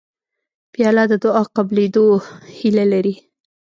پیاله 0.73 1.03
د 1.11 1.13
دعا 1.23 1.43
قبولېدو 1.55 2.05
هیله 2.57 2.85
لري 2.93 3.13